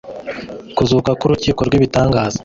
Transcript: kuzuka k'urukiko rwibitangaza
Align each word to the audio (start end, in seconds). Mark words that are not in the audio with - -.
kuzuka 0.75 1.11
k'urukiko 1.19 1.59
rwibitangaza 1.67 2.37